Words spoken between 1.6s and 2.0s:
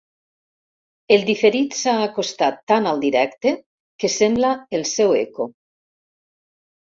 s'ha